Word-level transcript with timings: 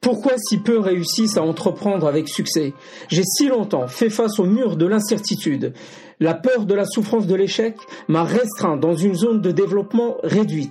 Pourquoi 0.00 0.32
si 0.38 0.58
peu 0.58 0.78
réussissent 0.78 1.36
à 1.36 1.42
entreprendre 1.42 2.06
avec 2.06 2.28
succès? 2.28 2.72
J'ai 3.08 3.22
si 3.22 3.48
longtemps 3.48 3.86
fait 3.86 4.08
face 4.08 4.38
au 4.38 4.44
mur 4.44 4.76
de 4.76 4.86
l'incertitude. 4.86 5.74
La 6.20 6.32
peur 6.32 6.64
de 6.64 6.74
la 6.74 6.86
souffrance 6.86 7.26
de 7.26 7.34
l'échec 7.34 7.76
m'a 8.08 8.24
restreint 8.24 8.78
dans 8.78 8.94
une 8.94 9.14
zone 9.14 9.42
de 9.42 9.52
développement 9.52 10.16
réduite. 10.22 10.70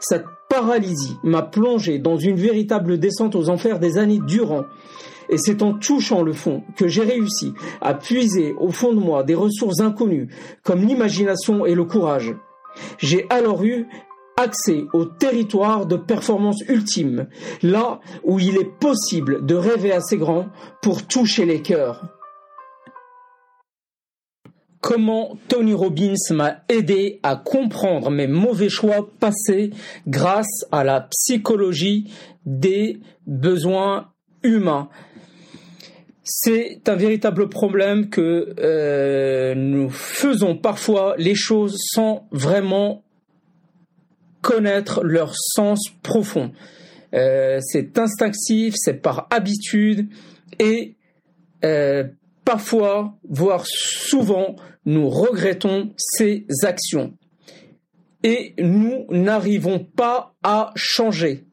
Cette 0.00 0.24
paralysie 0.48 1.16
m'a 1.22 1.42
plongé 1.42 1.98
dans 1.98 2.16
une 2.16 2.36
véritable 2.36 2.98
descente 2.98 3.36
aux 3.36 3.48
enfers 3.48 3.78
des 3.78 3.96
années 3.96 4.20
durant. 4.26 4.64
Et 5.28 5.38
c'est 5.38 5.62
en 5.62 5.74
touchant 5.74 6.22
le 6.22 6.32
fond 6.32 6.64
que 6.76 6.88
j'ai 6.88 7.02
réussi 7.02 7.54
à 7.80 7.94
puiser 7.94 8.54
au 8.58 8.70
fond 8.70 8.92
de 8.92 9.00
moi 9.00 9.22
des 9.22 9.34
ressources 9.34 9.80
inconnues, 9.80 10.28
comme 10.64 10.84
l'imagination 10.84 11.64
et 11.64 11.74
le 11.74 11.84
courage. 11.84 12.34
J'ai 12.98 13.26
alors 13.30 13.64
eu 13.64 13.86
accès 14.44 14.84
au 14.92 15.04
territoire 15.04 15.86
de 15.86 15.96
performance 15.96 16.62
ultime, 16.68 17.26
là 17.62 18.00
où 18.22 18.38
il 18.38 18.56
est 18.56 18.78
possible 18.78 19.44
de 19.44 19.54
rêver 19.54 19.92
assez 19.92 20.16
grand 20.16 20.46
pour 20.82 21.06
toucher 21.06 21.46
les 21.46 21.62
cœurs. 21.62 22.04
Comment 24.80 25.38
Tony 25.48 25.72
Robbins 25.72 26.12
m'a 26.30 26.58
aidé 26.68 27.18
à 27.22 27.36
comprendre 27.36 28.10
mes 28.10 28.26
mauvais 28.26 28.68
choix 28.68 29.08
passés 29.18 29.70
grâce 30.06 30.66
à 30.70 30.84
la 30.84 31.08
psychologie 31.10 32.12
des 32.44 33.00
besoins 33.26 34.10
humains. 34.42 34.90
C'est 36.22 36.86
un 36.86 36.96
véritable 36.96 37.48
problème 37.48 38.10
que 38.10 38.54
euh, 38.58 39.54
nous 39.54 39.88
faisons 39.88 40.54
parfois 40.54 41.14
les 41.16 41.34
choses 41.34 41.76
sans 41.78 42.28
vraiment 42.30 43.04
connaître 44.44 45.02
leur 45.02 45.34
sens 45.34 45.80
profond. 46.02 46.52
Euh, 47.14 47.58
c'est 47.62 47.98
instinctif, 47.98 48.74
c'est 48.76 49.00
par 49.00 49.26
habitude 49.30 50.08
et 50.58 50.96
euh, 51.64 52.04
parfois, 52.44 53.16
voire 53.28 53.64
souvent, 53.66 54.56
nous 54.84 55.08
regrettons 55.08 55.94
ces 55.96 56.44
actions. 56.62 57.14
Et 58.22 58.54
nous 58.58 59.06
n'arrivons 59.08 59.78
pas 59.78 60.34
à 60.42 60.72
changer 60.76 61.44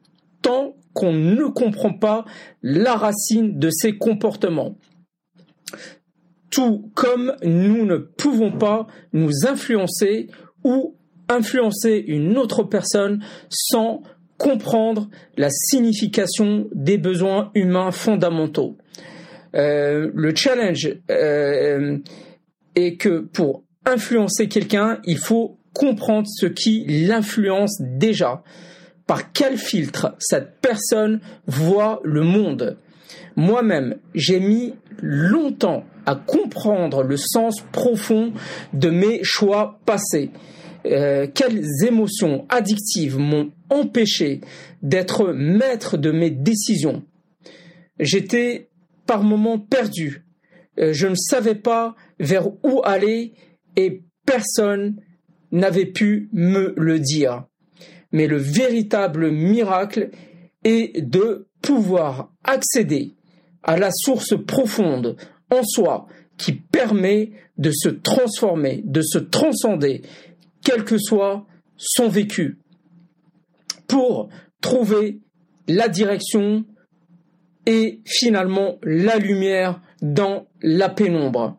tant 0.42 0.76
qu'on 0.92 1.12
ne 1.12 1.46
comprend 1.46 1.94
pas 1.94 2.26
la 2.62 2.94
racine 2.94 3.58
de 3.58 3.70
ces 3.70 3.96
comportements. 3.96 4.76
Tout 6.50 6.90
comme 6.94 7.36
nous 7.42 7.86
ne 7.86 7.96
pouvons 7.96 8.52
pas 8.52 8.86
nous 9.14 9.46
influencer 9.46 10.28
ou 10.62 10.94
influencer 11.32 12.04
une 12.06 12.36
autre 12.38 12.62
personne 12.62 13.24
sans 13.48 14.02
comprendre 14.38 15.08
la 15.36 15.50
signification 15.50 16.68
des 16.74 16.98
besoins 16.98 17.50
humains 17.54 17.92
fondamentaux. 17.92 18.76
Euh, 19.54 20.10
le 20.14 20.34
challenge 20.34 20.88
euh, 21.10 21.98
est 22.74 22.96
que 22.96 23.20
pour 23.20 23.62
influencer 23.84 24.48
quelqu'un, 24.48 24.98
il 25.04 25.18
faut 25.18 25.58
comprendre 25.72 26.26
ce 26.28 26.46
qui 26.46 26.84
l'influence 27.06 27.80
déjà. 27.80 28.42
Par 29.06 29.32
quel 29.32 29.58
filtre 29.58 30.14
cette 30.18 30.60
personne 30.60 31.20
voit 31.46 32.00
le 32.04 32.22
monde? 32.22 32.76
Moi-même, 33.36 33.96
j'ai 34.14 34.40
mis 34.40 34.74
longtemps 35.00 35.84
à 36.06 36.14
comprendre 36.14 37.02
le 37.02 37.16
sens 37.16 37.62
profond 37.72 38.32
de 38.72 38.90
mes 38.90 39.20
choix 39.22 39.80
passés. 39.86 40.30
Euh, 40.86 41.26
quelles 41.32 41.64
émotions 41.86 42.46
addictives 42.48 43.18
m'ont 43.18 43.52
empêché 43.70 44.40
d'être 44.82 45.32
maître 45.32 45.96
de 45.96 46.10
mes 46.10 46.30
décisions? 46.30 47.04
J'étais 48.00 48.68
par 49.06 49.22
moments 49.22 49.58
perdu. 49.58 50.24
Euh, 50.78 50.92
je 50.92 51.06
ne 51.06 51.14
savais 51.14 51.54
pas 51.54 51.94
vers 52.18 52.48
où 52.64 52.80
aller 52.84 53.34
et 53.76 54.02
personne 54.26 54.96
n'avait 55.50 55.86
pu 55.86 56.28
me 56.32 56.74
le 56.76 56.98
dire. 56.98 57.44
Mais 58.10 58.26
le 58.26 58.38
véritable 58.38 59.30
miracle 59.30 60.10
est 60.64 61.00
de 61.00 61.48
pouvoir 61.60 62.32
accéder 62.44 63.14
à 63.62 63.76
la 63.76 63.90
source 63.92 64.34
profonde 64.46 65.16
en 65.50 65.62
soi 65.62 66.06
qui 66.36 66.52
permet 66.52 67.30
de 67.58 67.70
se 67.70 67.88
transformer, 67.88 68.82
de 68.84 69.02
se 69.02 69.18
transcender 69.18 70.02
quel 70.64 70.84
que 70.84 70.98
soit 70.98 71.46
son 71.76 72.08
vécu, 72.08 72.58
pour 73.88 74.28
trouver 74.60 75.20
la 75.68 75.88
direction 75.88 76.64
et 77.66 78.00
finalement 78.04 78.78
la 78.82 79.18
lumière 79.18 79.80
dans 80.00 80.46
la 80.62 80.88
pénombre. 80.88 81.58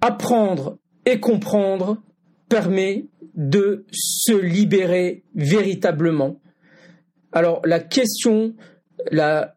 Apprendre 0.00 0.78
et 1.06 1.20
comprendre 1.20 2.02
permet 2.48 3.06
de 3.34 3.84
se 3.92 4.32
libérer 4.32 5.22
véritablement. 5.34 6.40
Alors 7.32 7.60
la 7.64 7.80
question, 7.80 8.54
la, 9.10 9.54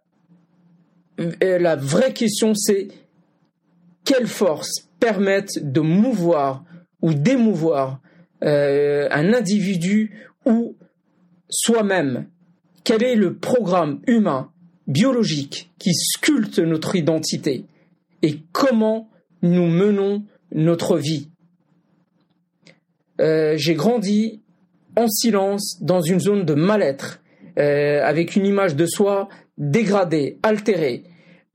vraie 1.76 2.14
question, 2.14 2.54
c'est 2.54 2.90
quelles 4.04 4.28
forces 4.28 4.90
permettent 5.00 5.60
de 5.64 5.82
mouvoir 5.82 6.64
ou 7.02 7.14
d'émouvoir 7.14 8.00
euh, 8.44 9.08
un 9.12 9.34
individu 9.34 10.12
ou 10.46 10.76
soi-même. 11.50 12.28
Quel 12.84 13.04
est 13.04 13.16
le 13.16 13.36
programme 13.36 14.02
humain, 14.08 14.52
biologique, 14.88 15.72
qui 15.78 15.94
sculpte 15.94 16.60
notre 16.60 16.96
identité 16.96 17.66
Et 18.24 18.40
comment 18.52 19.10
nous 19.42 19.68
menons 19.68 20.24
notre 20.54 20.98
vie? 20.98 21.30
Euh, 23.20 23.56
J'ai 23.58 23.76
grandi 23.76 24.42
en 24.96 25.08
silence 25.08 25.78
dans 25.82 26.02
une 26.02 26.20
zone 26.20 26.46
de 26.46 26.54
mal-être, 26.54 27.22
euh, 27.60 28.02
avec 28.04 28.36
une 28.36 28.46
image 28.46 28.76
de 28.76 28.86
soi 28.86 29.30
dégradée, 29.58 30.40
altérée, 30.44 31.04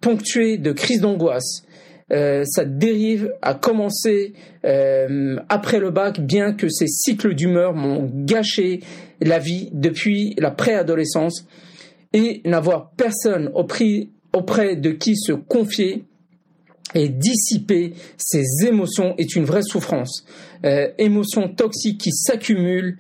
ponctuée 0.01 0.59
de 0.59 0.73
crises 0.73 1.01
d'angoisse, 1.01 1.65
euh, 2.13 2.45
cette 2.45 2.79
dérive 2.79 3.33
a 3.43 3.55
commencé 3.55 4.35
euh, 4.65 5.37
après 5.49 5.81
le 5.81 5.91
bac, 5.91 6.21
bien 6.21 6.53
que 6.53 6.69
ces 6.69 6.87
cycles 6.87 7.35
d'humeur 7.35 7.75
m'ont 7.75 8.09
gâché 8.13 8.81
la 9.21 9.39
vie 9.39 9.71
depuis 9.73 10.35
la 10.39 10.51
préadolescence 10.51 11.47
et 12.13 12.43
n'avoir 12.45 12.93
personne 12.97 13.51
auprès, 13.55 14.77
de 14.77 14.91
qui 14.91 15.17
se 15.17 15.33
confier 15.33 16.05
et 16.95 17.09
dissiper 17.09 17.95
ces 18.17 18.45
émotions 18.67 19.15
est 19.19 19.35
une 19.35 19.45
vraie 19.45 19.63
souffrance. 19.63 20.25
Euh, 20.65 20.89
émotions 20.99 21.49
toxiques 21.49 21.99
qui 22.01 22.13
s'accumulent 22.13 22.99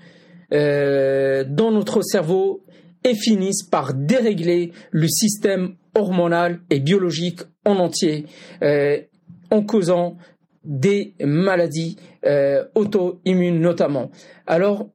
euh, 0.52 1.44
dans 1.48 1.70
notre 1.70 2.02
cerveau 2.02 2.62
et 3.04 3.14
finissent 3.14 3.62
par 3.62 3.94
dérégler 3.94 4.72
le 4.90 5.06
système 5.06 5.74
hormonal 5.96 6.60
et 6.70 6.80
biologique 6.80 7.40
en 7.64 7.76
entier, 7.76 8.26
euh, 8.62 8.98
en 9.50 9.62
causant 9.62 10.16
des 10.64 11.14
maladies 11.20 11.96
euh, 12.26 12.64
auto-immunes 12.74 13.60
notamment. 13.60 14.10
Alors, 14.46 14.88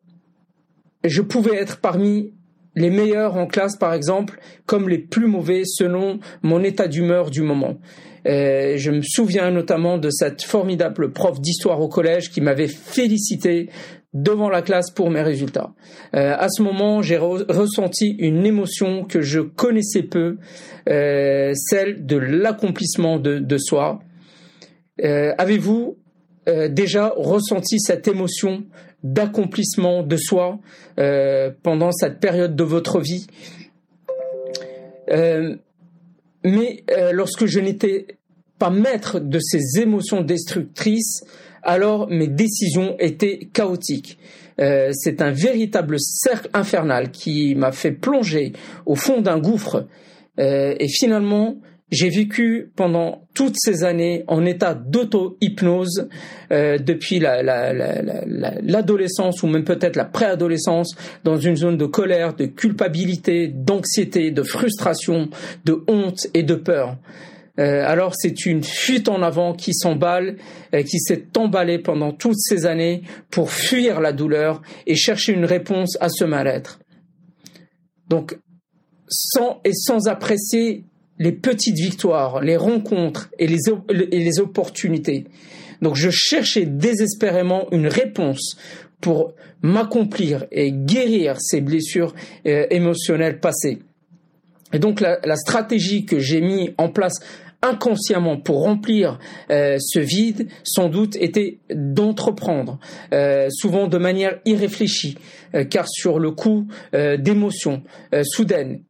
je 1.04 1.22
pouvais 1.22 1.56
être 1.56 1.80
parmi 1.80 2.34
les 2.76 2.90
meilleurs 2.90 3.36
en 3.36 3.48
classe, 3.48 3.76
par 3.76 3.94
exemple, 3.94 4.40
comme 4.66 4.88
les 4.88 5.00
plus 5.00 5.28
mauvais 5.28 5.64
selon 5.66 6.20
mon 6.42 6.64
état 6.64 6.88
d'humeur 6.88 7.30
du 7.32 7.42
moment. 7.42 7.78
Euh, 8.28 8.78
je 8.78 8.92
me 8.92 9.02
souviens 9.02 9.50
notamment 9.50 9.98
de 9.98 10.10
cette 10.10 10.44
formidable 10.44 11.12
prof 11.12 11.42
d'histoire 11.42 11.82
au 11.82 11.88
collège 11.88 12.30
qui 12.30 12.40
m'avait 12.40 12.68
félicité 12.68 13.70
devant 14.14 14.50
la 14.50 14.62
classe 14.62 14.92
pour 14.92 15.10
mes 15.10 15.22
résultats. 15.22 15.72
Euh, 16.16 16.36
à 16.38 16.50
ce 16.50 16.62
moment, 16.62 17.02
j'ai 17.02 17.18
ressenti 17.18 18.16
une 18.20 18.46
émotion 18.46 19.06
que 19.06 19.22
je 19.22 19.40
connaissais 19.40 20.04
peu, 20.04 20.38
euh, 20.90 21.54
celle 21.56 22.06
de 22.06 22.18
l'accomplissement 22.18 23.20
de, 23.20 23.40
de, 23.40 23.58
soi. 23.58 24.00
Euh, 25.04 25.34
Avez-vous 25.38 25.98
euh, 26.50 26.68
déjà 26.68 27.14
ressenti 27.16 27.80
cette 27.80 28.08
émotion 28.08 28.66
d'accomplissement 29.04 30.04
de 30.04 30.18
soi 30.18 30.60
euh, 31.00 31.52
pendant 31.64 31.92
cette 31.92 32.20
période 32.20 32.56
de 32.56 32.64
votre 32.64 33.00
vie? 33.00 33.28
Mais 36.44 36.84
lorsque 37.12 37.46
je 37.46 37.60
n'étais 37.60 38.08
pas 38.58 38.70
maître 38.70 39.20
de 39.20 39.38
ces 39.40 39.82
émotions 39.82 40.22
destructrices, 40.22 41.24
alors 41.64 42.10
mes 42.10 42.28
décisions 42.28 42.96
étaient 43.00 43.50
chaotiques. 43.54 44.18
Euh, 44.60 44.90
c'est 44.94 45.22
un 45.22 45.32
véritable 45.32 45.98
cercle 46.00 46.50
infernal 46.54 47.12
qui 47.12 47.56
m'a 47.56 47.72
fait 47.72 47.92
plonger 47.92 48.54
au 48.86 48.96
fond 48.96 49.22
d'un 49.22 49.40
gouffre. 49.40 49.88
Euh, 50.40 50.76
et 50.80 50.88
finalement, 50.88 51.58
j'ai 51.92 52.10
vécu 52.10 52.72
pendant 52.76 53.28
toutes 53.34 53.56
ces 53.58 53.84
années 53.84 54.24
en 54.28 54.46
état 54.46 54.74
d'auto-hypnose 54.74 56.08
euh, 56.52 56.78
depuis 56.78 57.20
l'adolescence 57.20 59.44
la, 59.44 59.48
ou 59.48 59.52
même 59.52 59.66
peut-être 59.66 59.98
la 59.98 60.06
préadolescence 60.06 60.96
dans 61.26 61.38
une 61.38 61.58
zone 61.58 61.78
de 61.78 61.86
colère, 61.86 62.34
de 62.34 62.46
culpabilité, 62.46 63.50
d'anxiété, 63.50 64.32
de 64.32 64.44
frustration, 64.44 65.30
de 65.66 65.84
honte 65.88 66.28
et 66.34 66.44
de 66.44 66.56
peur. 66.56 66.96
Euh, 67.62 67.84
alors 67.86 68.14
c'est 68.16 68.46
une 68.46 68.64
fuite 68.64 69.08
en 69.08 69.22
avant 69.22 69.54
qui 69.54 69.74
s'emballe, 69.74 70.38
euh, 70.74 70.82
qui 70.82 71.00
s'est 71.00 71.26
emballée 71.38 71.78
pendant 71.78 72.12
toutes 72.12 72.40
ces 72.40 72.66
années 72.66 73.04
pour 73.30 73.52
fuir 73.52 74.02
la 74.02 74.14
douleur 74.14 74.62
et 74.88 74.96
chercher 74.96 75.34
une 75.34 75.46
réponse 75.46 75.96
à 76.02 76.10
ce 76.10 76.24
mal-être. 76.24 76.80
Donc 78.10 78.38
sans 79.08 79.62
et 79.64 79.74
sans 79.74 80.08
apprécier 80.08 80.86
les 81.20 81.34
petites 81.34 81.78
victoires, 81.78 82.42
les 82.42 82.58
rencontres 82.58 83.30
et 83.38 83.46
les, 83.46 84.40
opportunités. 84.40 85.26
Donc 85.82 85.96
je 85.96 86.10
cherchais 86.10 86.66
désespérément 86.66 87.68
une 87.72 87.88
réponse 87.88 88.58
pour 89.02 89.36
m'accomplir 89.62 90.46
et 90.52 90.72
guérir 90.72 91.36
ces 91.40 91.62
blessures 91.62 92.16
euh, 92.48 92.66
émotionnelles 92.72 93.40
passées. 93.40 93.80
Et 94.74 94.80
donc 94.80 95.00
la, 95.00 95.20
la 95.24 95.36
stratégie 95.36 96.06
que 96.06 96.18
j'ai 96.18 96.42
mis 96.42 96.74
en 96.78 96.90
place 96.90 97.20
inconsciemment 97.62 98.38
pour 98.38 98.64
remplir 98.64 99.20
euh, 99.50 99.78
ce 99.80 100.00
vide, 100.00 100.48
sans 100.64 100.90
doute, 100.90 101.16
était 101.16 101.60
d'entreprendre, 101.74 102.80
euh, 103.14 103.48
souvent 103.52 103.88
de 103.88 103.98
manière 103.98 104.40
irréfléchie, 104.46 105.18
car 105.70 105.88
sur 105.90 106.18
le 106.18 106.32
coup 106.32 106.68
d'émotions 106.94 107.84
soudaines 108.24 108.84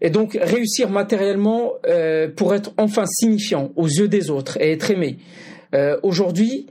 et 0.00 0.10
donc 0.10 0.38
réussir 0.40 0.90
matériellement 0.90 1.72
euh, 1.86 2.28
pour 2.28 2.54
être 2.54 2.72
enfin 2.78 3.04
signifiant 3.06 3.72
aux 3.76 3.88
yeux 3.88 4.08
des 4.08 4.30
autres 4.30 4.60
et 4.60 4.72
être 4.72 4.90
aimé. 4.90 5.18
Euh, 5.74 5.98
Aujourd'hui, 6.02 6.66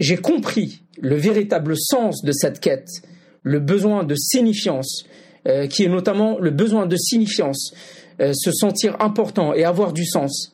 j'ai 0.00 0.16
compris 0.16 0.82
le 1.00 1.16
véritable 1.16 1.74
sens 1.76 2.22
de 2.24 2.32
cette 2.32 2.60
quête, 2.60 2.88
le 3.42 3.60
besoin 3.60 4.04
de 4.04 4.14
signifiance, 4.14 5.04
euh, 5.46 5.66
qui 5.66 5.84
est 5.84 5.88
notamment 5.88 6.38
le 6.38 6.50
besoin 6.50 6.86
de 6.86 6.96
signifiance, 6.96 7.74
euh, 8.20 8.32
se 8.32 8.52
sentir 8.52 8.96
important 9.00 9.54
et 9.54 9.64
avoir 9.64 9.92
du 9.92 10.06
sens. 10.06 10.52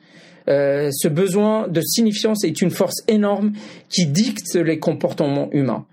Euh, 0.49 0.91
ce 0.93 1.09
besoin 1.09 1.69
de 1.69 1.83
signifiance 1.83 2.43
est 2.45 2.63
une 2.63 2.71
force 2.71 3.03
énorme 3.07 3.53
qui 3.89 4.07
dicte 4.07 4.55
les 4.55 4.79
comportements 4.79 5.51
humains. 5.53 5.87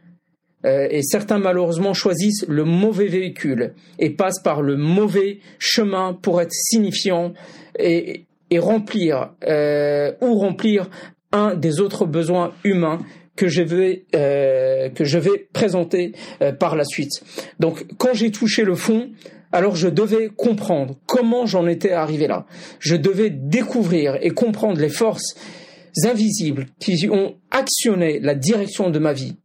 Euh, 0.65 0.87
et 0.89 1.03
certains 1.03 1.39
malheureusement 1.39 1.93
choisissent 1.93 2.45
le 2.47 2.63
mauvais 2.63 3.07
véhicule 3.07 3.73
et 3.99 4.09
passent 4.09 4.41
par 4.41 4.61
le 4.61 4.77
mauvais 4.77 5.39
chemin 5.59 6.13
pour 6.13 6.41
être 6.41 6.53
signifiant 6.53 7.33
et, 7.77 8.23
remplir 8.59 9.33
ou 10.21 10.39
remplir 10.39 10.89
un 11.33 11.53
des 11.53 11.81
autres 11.81 12.05
besoins 12.05 12.53
humains 12.63 12.99
que 13.35 13.49
je 13.49 13.61
vais 13.61 14.05
que 14.13 15.03
je 15.03 15.17
vais 15.17 15.49
présenter 15.51 16.13
par 16.57 16.77
la 16.77 16.85
suite. 16.85 17.21
Donc 17.59 17.85
quand 17.97 18.13
j'ai 18.13 18.31
touché 18.31 18.63
le 18.63 18.75
fond, 18.75 19.09
alors 19.51 19.75
je 19.75 19.87
devais 19.87 20.29
comprendre 20.35 20.97
comment 21.05 21.45
j'en 21.45 21.67
étais 21.67 21.91
arrivé 21.91 22.27
là. 22.27 22.45
Je 22.79 22.95
devais 22.95 23.29
découvrir 23.29 24.17
et 24.21 24.31
comprendre 24.31 24.79
les 24.79 24.89
forces 24.89 25.35
invisibles 26.03 26.67
qui 26.79 27.09
ont 27.09 27.35
actionné 27.51 28.19
la 28.19 28.35
direction 28.35 28.89
de 28.89 28.99
ma 28.99 29.13
vie 29.13 29.35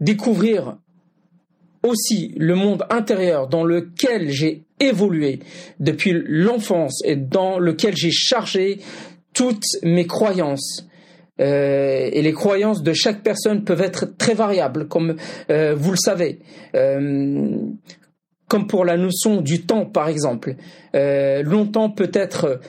découvrir 0.00 0.78
aussi 1.82 2.34
le 2.36 2.54
monde 2.54 2.84
intérieur 2.90 3.48
dans 3.48 3.64
lequel 3.64 4.30
j'ai 4.30 4.64
évolué 4.80 5.40
depuis 5.78 6.12
l'enfance 6.26 7.02
et 7.04 7.16
dans 7.16 7.58
lequel 7.58 7.96
j'ai 7.96 8.10
chargé 8.10 8.80
toutes 9.32 9.64
mes 9.82 10.06
croyances. 10.06 10.86
Euh, 11.40 12.10
et 12.12 12.20
les 12.20 12.32
croyances 12.32 12.82
de 12.82 12.92
chaque 12.92 13.22
personne 13.22 13.64
peuvent 13.64 13.80
être 13.80 14.04
très 14.18 14.34
variables, 14.34 14.88
comme 14.88 15.16
euh, 15.50 15.74
vous 15.74 15.92
le 15.92 15.96
savez. 15.96 16.40
Euh, 16.74 17.56
comme 18.50 18.66
pour 18.66 18.84
la 18.84 18.98
notion 18.98 19.40
du 19.40 19.62
temps, 19.62 19.86
par 19.86 20.08
exemple. 20.08 20.56
longtemps 20.92 21.88
peut 21.88 22.10
être 22.12 22.60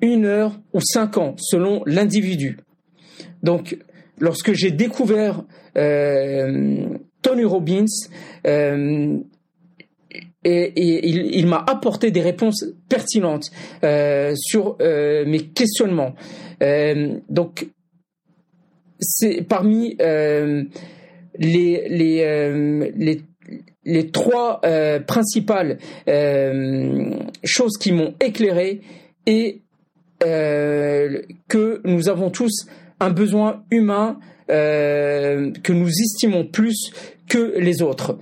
une 0.00 0.26
heure 0.26 0.58
ou 0.72 0.80
cinq 0.80 1.16
ans, 1.16 1.34
selon 1.38 1.82
l'individu. 1.86 2.58
Donc, 3.42 3.78
lorsque 4.18 4.52
j'ai 4.52 4.70
découvert 4.70 5.44
euh, 5.76 6.88
Tony 7.22 7.44
Robbins, 7.44 7.84
euh, 8.46 9.18
il, 10.44 11.46
m'a 11.46 11.64
apporté 11.66 12.10
des 12.10 12.20
réponses 12.20 12.64
pertinentes 12.88 13.50
euh, 13.84 14.34
sur 14.36 14.76
mes 14.78 15.40
questionnements. 15.54 16.14
donc, 17.28 17.68
c'est 19.00 19.42
parmi 19.42 19.96
les, 19.98 20.68
les, 21.38 22.90
les, 22.96 23.20
les 23.84 24.10
trois 24.10 24.60
principales 25.06 25.78
choses 27.44 27.76
qui 27.78 27.92
m'ont 27.92 28.14
éclairé 28.20 28.80
et 29.26 29.62
que 30.20 31.80
nous 31.84 32.08
avons 32.08 32.30
tous 32.30 32.66
un 33.00 33.10
besoin 33.10 33.64
humain 33.70 34.18
euh, 34.50 35.52
que 35.62 35.72
nous 35.72 35.88
estimons 35.88 36.46
plus 36.46 36.90
que 37.28 37.58
les 37.58 37.82
autres 37.82 38.18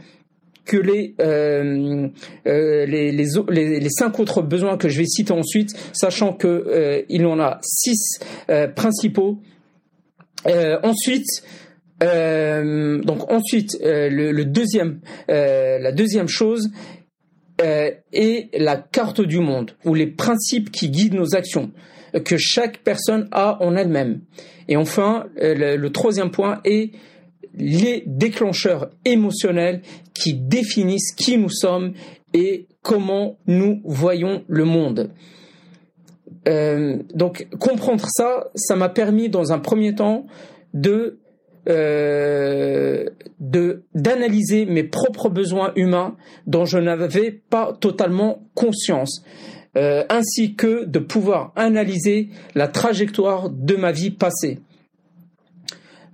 que 0.64 0.76
les, 0.76 1.14
euh, 1.20 2.08
euh, 2.46 2.87
les, 2.87 3.88
cinq 3.88 4.19
autres 4.19 4.43
besoins 4.43 4.76
que 4.76 4.88
je 4.88 4.99
vais 4.99 5.06
citer 5.06 5.32
ensuite, 5.32 5.70
sachant 5.93 6.32
que 6.32 6.49
euh, 6.49 7.02
il 7.08 7.25
en 7.25 7.38
a 7.38 7.61
six 7.62 8.19
euh, 8.50 8.67
principaux. 8.67 9.38
ensuite, 10.44 11.44
donc 12.01 13.33
ensuite 13.33 13.79
le, 13.83 14.31
le, 14.33 14.45
deuxième, 14.45 15.01
la 15.29 15.93
deuxième 15.93 16.29
chose 16.29 16.71
est 17.59 18.51
la 18.59 18.77
carte 18.77 19.21
du 19.21 19.39
monde 19.39 19.73
ou 19.85 19.95
les 19.95 20.07
principes 20.07 20.71
qui 20.71 20.91
guident 20.91 21.15
nos 21.15 21.35
actions 21.35 21.73
que 22.25 22.37
chaque 22.37 22.79
personne 22.79 23.29
a 23.33 23.63
en 23.63 23.77
elle-même. 23.77 24.21
Et 24.69 24.77
enfin, 24.77 25.27
euh, 25.41 25.77
le, 25.77 25.91
troisième 25.91 26.31
point 26.31 26.61
est 26.65 26.93
les 27.55 28.03
déclencheurs 28.07 28.91
émotionnels 29.05 29.83
qui 30.15 30.35
définissent 30.35 31.13
qui 31.13 31.39
nous 31.39 31.51
sommes 31.51 31.93
et 32.35 32.67
comment 32.83 33.39
nous 33.47 33.81
voyons 33.85 34.45
le 34.47 34.65
monde. 34.65 35.11
Euh, 36.49 36.99
donc 37.15 37.49
comprendre 37.59 38.05
ça, 38.09 38.51
ça 38.55 38.77
m'a 38.77 38.89
permis 38.89 39.29
dans 39.29 39.53
un 39.53 39.59
premier 39.59 39.95
temps 39.95 40.27
de 40.75 41.19
euh, 41.69 43.07
de 43.41 43.83
d'analyser 43.95 44.67
mes 44.67 44.85
propres 44.85 45.29
besoins 45.29 45.73
humains 45.75 46.17
dont 46.47 46.65
je 46.65 46.79
n'avais 46.79 47.33
pas 47.33 47.73
totalement 47.81 48.47
conscience. 48.55 49.25
Euh, 49.77 50.05
ainsi 50.09 50.55
que 50.55 50.85
de 50.85 50.99
pouvoir 50.99 51.52
analyser 51.55 52.31
la 52.55 52.67
trajectoire 52.67 53.50
de 53.50 53.76
ma 53.76 53.93
vie 53.93 54.11
passée. 54.11 54.61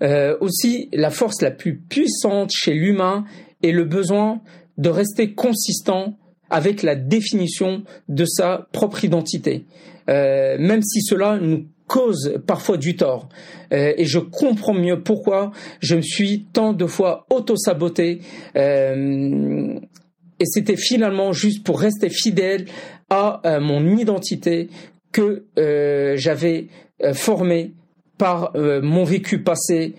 Euh, 0.03 0.37
aussi, 0.41 0.88
la 0.93 1.11
force 1.11 1.43
la 1.43 1.53
plus 1.53 1.79
puissante 1.79 2.50
chez 2.50 2.75
l'humain 2.75 3.25
est 3.62 3.71
le 3.71 3.85
besoin 3.85 4.41
de 4.79 4.88
rester 4.88 5.35
consistant 5.35 6.19
avec 6.50 6.83
la 6.83 6.97
définition 6.97 7.85
de 8.09 8.25
sa 8.25 8.67
propre 8.73 9.05
identité, 9.05 9.65
même 10.09 10.83
si 10.83 11.00
cela 11.03 11.38
nous 11.38 11.67
cause 11.93 12.41
parfois 12.47 12.79
du 12.79 12.97
tort. 12.97 13.29
et 13.71 14.05
je 14.05 14.19
comprends 14.19 14.73
mieux 14.73 15.03
pourquoi 15.03 15.53
je 15.81 15.95
me 15.95 16.01
suis 16.01 16.47
tant 16.53 16.73
de 16.73 16.87
fois 16.87 17.27
auto-saboté. 17.31 18.21
et 18.55 20.47
c'était 20.47 20.77
finalement 20.77 21.33
juste 21.33 21.65
pour 21.65 21.79
rester 21.79 22.09
fidèle 22.09 22.65
à 23.13 23.43
euh, 23.45 23.61
mon 23.61 23.99
identité 23.99 24.71
que 25.13 25.45
euh, 25.59 26.17
j'avais 26.17 26.69
euh, 27.03 27.13
formée 27.13 27.75
par 28.17 28.53
mon 28.55 29.03
vécu 29.03 29.43
passé. 29.43 29.97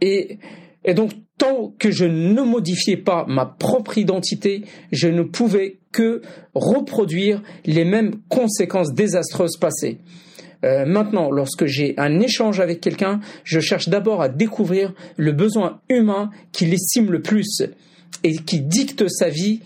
Et 0.00 0.38
donc, 0.94 1.10
tant 1.36 1.74
que 1.76 1.90
je 1.90 2.04
ne 2.04 2.42
modifiais 2.42 2.96
pas 2.96 3.24
ma 3.26 3.44
propre 3.44 3.98
identité, 3.98 4.62
je 4.92 5.08
ne 5.08 5.22
pouvais 5.22 5.80
que 5.90 6.22
reproduire 6.54 7.42
les 7.64 7.84
mêmes 7.84 8.20
conséquences 8.28 8.94
désastreuses 8.94 9.56
passées. 9.56 9.98
Euh, 10.64 10.84
maintenant, 10.86 11.30
lorsque 11.30 11.66
j'ai 11.66 11.94
un 11.98 12.20
échange 12.20 12.60
avec 12.60 12.80
quelqu'un, 12.80 13.20
je 13.44 13.60
cherche 13.60 13.88
d'abord 13.88 14.22
à 14.22 14.28
découvrir 14.28 14.92
le 15.16 15.32
besoin 15.32 15.80
humain 15.88 16.30
qui 16.52 16.66
l'estime 16.66 17.10
le 17.10 17.22
plus 17.22 17.62
et 18.24 18.36
qui 18.36 18.60
dicte 18.60 19.08
sa 19.08 19.28
vie 19.28 19.60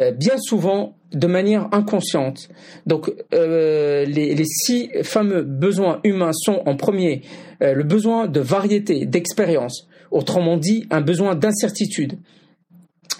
euh, 0.00 0.10
bien 0.10 0.36
souvent 0.38 0.96
de 1.12 1.26
manière 1.26 1.68
inconsciente. 1.72 2.48
Donc 2.86 3.10
euh, 3.32 4.04
les, 4.04 4.44
six 4.44 4.90
fameux 5.02 5.42
besoins 5.42 6.00
humains 6.04 6.32
sont 6.32 6.62
en 6.66 6.76
premier 6.76 7.22
le 7.60 7.84
besoin 7.84 8.26
de 8.26 8.40
variété, 8.40 9.06
d'expérience, 9.06 9.88
autrement 10.10 10.58
dit 10.58 10.86
un 10.90 11.00
besoin 11.00 11.34
d'incertitude. 11.34 12.18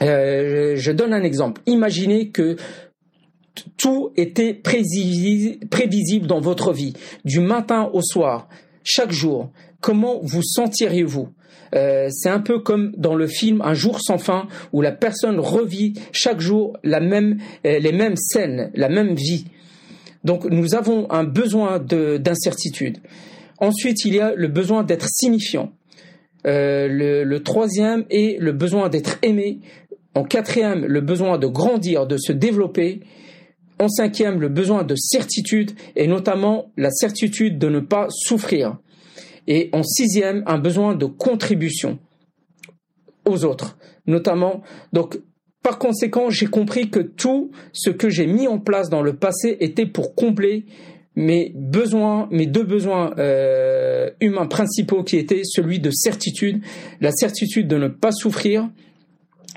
Je 0.00 0.90
donne 0.90 1.14
un 1.14 1.22
exemple. 1.22 1.62
Imaginez 1.66 2.28
que 2.28 2.56
tout 3.76 4.10
était 4.16 4.54
prévisible 4.54 6.26
dans 6.26 6.40
votre 6.40 6.72
vie, 6.72 6.94
du 7.24 7.40
matin 7.40 7.90
au 7.92 8.02
soir, 8.02 8.48
chaque 8.82 9.12
jour. 9.12 9.50
Comment 9.80 10.20
vous 10.22 10.42
sentiriez-vous? 10.42 11.28
Euh, 11.74 12.08
c'est 12.10 12.28
un 12.28 12.40
peu 12.40 12.60
comme 12.60 12.92
dans 12.96 13.14
le 13.14 13.26
film 13.26 13.60
Un 13.62 13.74
jour 13.74 14.00
sans 14.00 14.18
fin 14.18 14.46
où 14.72 14.80
la 14.80 14.92
personne 14.92 15.40
revit 15.40 15.94
chaque 16.12 16.40
jour 16.40 16.76
la 16.84 17.00
même, 17.00 17.38
euh, 17.66 17.78
les 17.78 17.92
mêmes 17.92 18.16
scènes, 18.16 18.70
la 18.74 18.88
même 18.88 19.14
vie. 19.14 19.46
Donc 20.22 20.44
nous 20.44 20.74
avons 20.74 21.10
un 21.10 21.24
besoin 21.24 21.78
d'incertitude. 21.78 22.98
Ensuite, 23.58 24.04
il 24.04 24.14
y 24.14 24.20
a 24.20 24.34
le 24.34 24.48
besoin 24.48 24.84
d'être 24.84 25.06
signifiant. 25.08 25.72
Euh, 26.46 26.88
le, 26.88 27.24
le, 27.24 27.42
troisième 27.42 28.04
est 28.10 28.38
le 28.40 28.52
besoin 28.52 28.88
d'être 28.88 29.18
aimé. 29.22 29.60
En 30.14 30.24
quatrième, 30.24 30.84
le 30.84 31.00
besoin 31.00 31.38
de 31.38 31.46
grandir, 31.46 32.06
de 32.06 32.16
se 32.16 32.32
développer. 32.32 33.00
En 33.78 33.88
cinquième, 33.88 34.40
le 34.40 34.48
besoin 34.48 34.84
de 34.84 34.94
certitude 34.96 35.72
et 35.96 36.06
notamment 36.06 36.72
la 36.76 36.90
certitude 36.90 37.58
de 37.58 37.68
ne 37.68 37.80
pas 37.80 38.06
souffrir. 38.10 38.78
Et 39.46 39.68
en 39.72 39.82
sixième, 39.82 40.42
un 40.46 40.58
besoin 40.58 40.94
de 40.94 41.06
contribution 41.06 41.98
aux 43.26 43.44
autres, 43.44 43.76
notamment. 44.06 44.62
Donc, 44.92 45.18
par 45.62 45.78
conséquent, 45.78 46.30
j'ai 46.30 46.46
compris 46.46 46.90
que 46.90 47.00
tout 47.00 47.50
ce 47.72 47.90
que 47.90 48.08
j'ai 48.08 48.26
mis 48.26 48.46
en 48.46 48.58
place 48.58 48.90
dans 48.90 49.02
le 49.02 49.16
passé 49.16 49.56
était 49.60 49.86
pour 49.86 50.14
combler 50.14 50.66
mes 51.16 51.52
besoins, 51.54 52.28
mes 52.30 52.46
deux 52.46 52.64
besoins 52.64 53.14
euh, 53.18 54.10
humains 54.20 54.46
principaux 54.46 55.02
qui 55.04 55.16
étaient 55.16 55.42
celui 55.44 55.78
de 55.78 55.90
certitude, 55.90 56.62
la 57.00 57.12
certitude 57.12 57.68
de 57.68 57.76
ne 57.76 57.88
pas 57.88 58.12
souffrir 58.12 58.68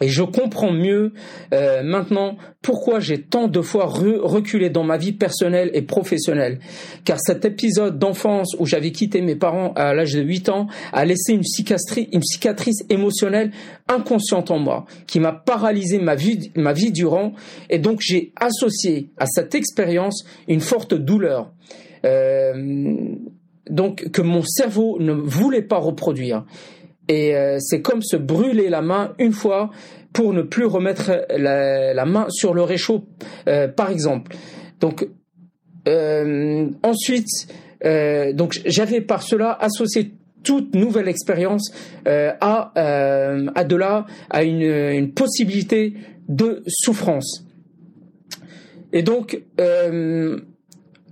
et 0.01 0.09
je 0.09 0.23
comprends 0.23 0.71
mieux 0.71 1.13
euh, 1.53 1.81
maintenant 1.83 2.37
pourquoi 2.61 2.99
j'ai 2.99 3.21
tant 3.21 3.47
de 3.47 3.61
fois 3.61 3.85
reculé 3.85 4.69
dans 4.69 4.83
ma 4.83 4.97
vie 4.97 5.13
personnelle 5.13 5.71
et 5.73 5.81
professionnelle. 5.81 6.59
Car 7.05 7.19
cet 7.19 7.45
épisode 7.45 7.97
d'enfance 7.97 8.55
où 8.59 8.65
j'avais 8.65 8.91
quitté 8.91 9.21
mes 9.21 9.35
parents 9.35 9.73
à 9.73 9.93
l'âge 9.93 10.13
de 10.13 10.21
8 10.21 10.49
ans 10.49 10.67
a 10.93 11.05
laissé 11.05 11.33
une 11.33 11.43
cicatrice, 11.43 12.07
une 12.11 12.23
cicatrice 12.23 12.83
émotionnelle 12.89 13.51
inconsciente 13.87 14.51
en 14.51 14.59
moi, 14.59 14.85
qui 15.07 15.19
m'a 15.19 15.33
paralysé 15.33 15.99
ma 15.99 16.15
vie, 16.15 16.51
ma 16.55 16.73
vie 16.73 16.91
durant. 16.91 17.33
Et 17.69 17.79
donc 17.79 18.01
j'ai 18.01 18.33
associé 18.35 19.09
à 19.17 19.25
cette 19.25 19.55
expérience 19.55 20.25
une 20.47 20.61
forte 20.61 20.93
douleur. 20.93 21.51
Euh, 22.05 23.15
donc 23.69 24.11
que 24.11 24.21
mon 24.21 24.43
cerveau 24.43 24.97
ne 24.99 25.13
voulait 25.13 25.61
pas 25.61 25.77
reproduire. 25.77 26.45
Et 27.07 27.35
euh, 27.35 27.57
c'est 27.59 27.81
comme 27.81 28.01
se 28.01 28.17
brûler 28.17 28.69
la 28.69 28.81
main 28.81 29.13
une 29.19 29.31
fois 29.31 29.71
pour 30.13 30.33
ne 30.33 30.41
plus 30.41 30.65
remettre 30.65 31.25
la, 31.29 32.05
main 32.05 32.27
sur 32.29 32.53
le 32.53 32.63
réchaud, 32.63 33.05
euh, 33.47 33.67
par 33.67 33.89
exemple. 33.89 34.35
Donc 34.79 35.07
euh, 35.87 36.69
ensuite, 36.83 37.47
donc 38.33 38.59
j'avais 38.65 39.01
par 39.01 39.21
cela 39.21 39.51
associé 39.61 40.11
toute 40.43 40.75
nouvelle 40.75 41.07
expérience 41.07 41.71
à 42.05 42.71
à 42.75 43.63
de 43.63 43.75
là 43.75 44.05
à 44.29 44.43
une, 44.43 44.61
une 44.61 45.13
possibilité 45.13 45.93
de 46.27 46.63
souffrance. 46.67 47.45
Et 48.91 49.03
donc 49.03 49.39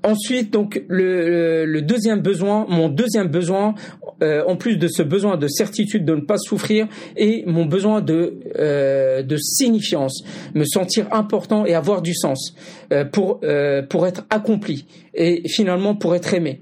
Ensuite, 0.05 0.51
donc 0.53 0.83
le, 0.87 1.79
deuxième 1.81 2.21
besoin, 2.21 2.67
mon 2.69 2.89
deuxième 2.89 3.27
besoin, 3.27 3.73
euh, 4.21 4.43
en 4.45 4.55
plus 4.55 4.77
de 4.77 4.87
ce 4.87 5.01
besoin 5.01 5.35
de 5.35 5.47
certitude 5.47 6.05
de 6.05 6.13
ne 6.13 6.21
pas 6.21 6.37
souffrir, 6.37 6.87
est 7.15 7.43
mon 7.47 7.65
besoin 7.65 8.01
de 8.01 8.39
euh, 8.59 9.23
de 9.23 9.35
signifiance, 9.37 10.23
me 10.53 10.63
sentir 10.63 11.07
important 11.11 11.65
et 11.65 11.73
avoir 11.73 12.03
du 12.03 12.13
sens 12.13 12.53
euh, 12.93 13.03
pour 13.03 13.41
pour 13.89 14.05
être 14.05 14.25
accompli 14.29 14.85
et 15.15 15.41
finalement 15.49 15.95
pour 15.95 16.13
être 16.13 16.35
aimé 16.35 16.61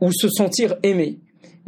ou 0.00 0.10
se 0.10 0.28
sentir 0.30 0.76
aimé 0.82 1.18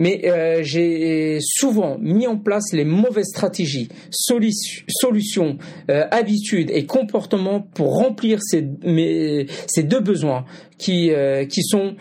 mais 0.00 0.22
euh, 0.24 0.62
j'ai 0.62 1.38
souvent 1.42 1.98
mis 2.00 2.26
en 2.26 2.38
place 2.38 2.72
les 2.72 2.86
mauvaises 2.86 3.28
stratégies, 3.28 3.90
solutions, 4.10 5.58
euh, 5.90 6.06
habitudes 6.10 6.70
et 6.70 6.86
comportements 6.86 7.60
pour 7.60 7.98
remplir 7.98 8.38
ces, 8.40 8.62
deux 8.62 10.00
besoins 10.00 10.46
qui, 10.78 11.12
euh, 11.12 11.44
qui 11.44 11.62
sont 11.62 11.96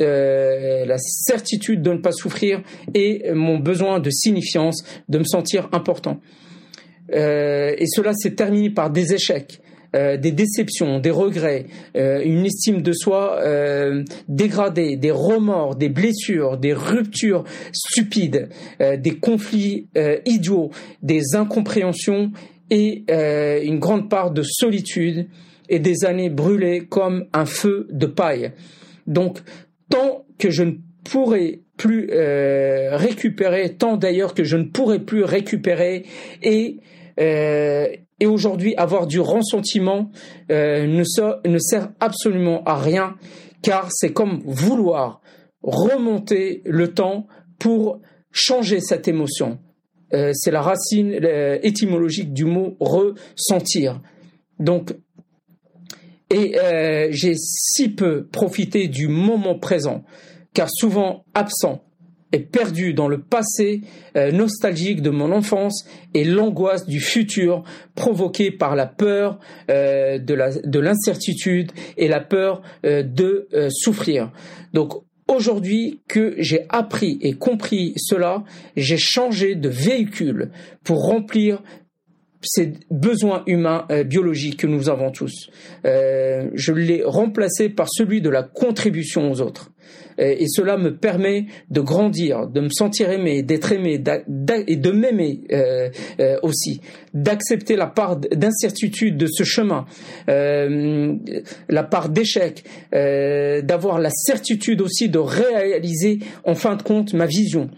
la 0.00 0.98
certitude 0.98 1.80
de 1.80 1.92
ne 1.92 1.98
pas 1.98 2.12
souffrir 2.12 2.60
et 2.92 3.30
mon 3.32 3.60
besoin 3.60 4.00
de 4.00 4.10
signifiance, 4.10 4.84
de 5.08 5.18
me 5.18 5.24
sentir 5.24 5.68
important. 5.72 6.20
et 7.12 7.86
cela 7.86 8.12
s'est 8.14 8.34
terminé 8.34 8.70
par 8.70 8.90
des 8.90 9.14
échecs. 9.14 9.60
Euh, 9.94 10.16
des 10.16 10.32
déceptions, 10.32 10.98
des 10.98 11.12
regrets, 11.12 11.66
euh, 11.96 12.20
une 12.24 12.44
estime 12.46 12.82
de 12.82 12.92
soi 12.92 13.38
euh, 13.42 14.02
dégradée, 14.26 14.96
des 14.96 15.12
remords, 15.12 15.76
des 15.76 15.88
blessures, 15.88 16.56
des 16.56 16.72
ruptures 16.72 17.44
stupides, 17.72 18.48
des 18.80 19.18
conflits 19.18 19.88
idiots, 20.26 20.70
des 21.02 21.34
incompréhensions 21.34 22.32
et 22.70 23.04
une 23.08 23.78
grande 23.78 24.08
part 24.08 24.30
de 24.30 24.42
solitude 24.42 25.28
et 25.68 25.78
des 25.78 26.04
années 26.04 26.30
brûlées 26.30 26.86
comme 26.86 27.26
un 27.32 27.46
feu 27.46 27.86
de 27.90 28.06
paille. 28.06 28.52
Donc, 29.06 29.38
tant 29.88 30.24
que 30.38 30.50
je 30.50 30.64
ne 30.64 30.72
pourrai 31.04 31.60
plus 31.76 32.08
récupérer, 32.10 33.74
tant 33.74 33.96
d'ailleurs 33.96 34.34
que 34.34 34.44
je 34.44 34.56
ne 34.56 34.64
pourrai 34.64 34.98
plus 34.98 35.24
récupérer 35.24 36.04
et 36.42 36.78
et 37.16 38.26
aujourd'hui, 38.26 38.74
avoir 38.76 39.06
du 39.06 39.20
ressentiment 39.20 40.10
euh, 40.50 40.86
ne, 40.86 41.58
sert 41.58 41.92
absolument 42.00 42.62
à 42.64 42.76
rien, 42.76 43.16
car 43.62 43.88
c'est 43.90 44.12
comme 44.12 44.42
vouloir 44.44 45.20
remonter 45.62 46.62
le 46.64 46.92
temps 46.92 47.26
pour 47.58 48.00
changer 48.30 48.80
cette 48.80 49.08
émotion. 49.08 49.58
Euh, 50.12 50.30
c'est 50.34 50.50
la 50.50 50.62
racine 50.62 51.18
étymologique 51.62 52.32
du 52.32 52.44
mot 52.44 52.76
ressentir. 52.78 54.00
Donc, 54.58 54.94
et 56.30 56.58
euh, 56.58 57.08
j'ai 57.10 57.34
si 57.36 57.88
peu 57.88 58.26
profité 58.26 58.88
du 58.88 59.08
moment 59.08 59.58
présent, 59.58 60.04
car 60.52 60.68
souvent 60.70 61.24
absent 61.34 61.84
perdu 62.40 62.94
dans 62.94 63.08
le 63.08 63.20
passé 63.20 63.82
euh, 64.16 64.32
nostalgique 64.32 65.02
de 65.02 65.10
mon 65.10 65.32
enfance 65.32 65.86
et 66.14 66.24
l'angoisse 66.24 66.86
du 66.86 67.00
futur 67.00 67.64
provoquée 67.94 68.50
par 68.50 68.76
la 68.76 68.86
peur 68.86 69.38
euh, 69.70 70.18
de 70.18 70.78
l'incertitude 70.78 71.72
et 71.96 72.08
la 72.08 72.20
peur 72.20 72.62
euh, 72.84 73.02
de 73.02 73.48
souffrir. 73.70 74.32
Donc 74.72 75.04
Aujourd'hui 75.26 76.00
que 76.06 76.34
j'ai 76.36 76.66
appris 76.68 77.18
et 77.22 77.32
compris 77.32 77.94
cela, 77.96 78.44
j'ai 78.76 78.98
changé 78.98 79.54
de 79.54 79.70
véhicule 79.70 80.50
pour 80.84 81.06
remplir 81.06 81.62
ces 82.44 82.74
besoins 82.90 83.42
humains 83.46 83.86
biologiques 84.06 84.58
que 84.58 84.66
nous 84.66 84.88
avons 84.88 85.10
tous. 85.10 85.50
je 85.84 86.72
l'ai 86.72 87.02
remplacé 87.04 87.68
par 87.68 87.88
celui 87.90 88.20
de 88.20 88.30
la 88.30 88.42
contribution 88.42 89.30
aux 89.30 89.40
autres. 89.40 89.70
Euh, 90.20 90.34
et 90.38 90.46
cela 90.48 90.76
me 90.76 90.96
permet 90.96 91.46
de 91.70 91.80
grandir, 91.80 92.46
de 92.46 92.60
me 92.60 92.68
sentir 92.68 93.10
aimé, 93.10 93.42
d'être 93.42 93.72
aimé 93.72 93.94
et 94.66 94.76
de 94.76 94.90
m'aimer 94.90 95.40
euh, 95.52 95.88
euh, 96.20 96.36
aussi, 96.42 96.80
d'accepter 97.12 97.76
la 97.76 97.86
part 97.86 98.16
d'incertitude 98.16 99.16
de 99.16 99.26
ce 99.26 99.44
chemin, 99.44 99.86
la 100.26 101.82
part 101.82 102.08
d'échec, 102.08 102.64
d'avoir 102.92 103.98
la 103.98 104.10
certitude 104.10 104.80
aussi 104.80 105.08
de 105.08 105.18
réaliser 105.18 106.18
en 106.44 106.54
fin 106.54 106.76
de 106.76 106.82
compte 106.82 107.14
ma 107.14 107.26
vision. 107.26 107.70